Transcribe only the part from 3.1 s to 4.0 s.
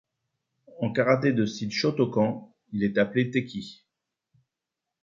Tekki.